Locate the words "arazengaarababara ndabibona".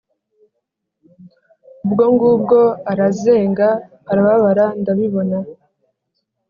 2.91-5.37